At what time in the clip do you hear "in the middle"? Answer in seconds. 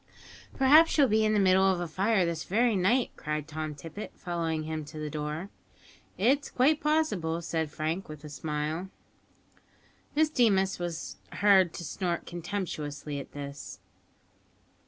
1.23-1.63